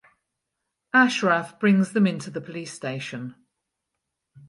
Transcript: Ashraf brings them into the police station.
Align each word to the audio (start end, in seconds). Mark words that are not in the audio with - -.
Ashraf 0.95 1.59
brings 1.59 1.93
them 1.93 2.07
into 2.07 2.31
the 2.31 2.41
police 2.41 2.73
station. 2.73 3.35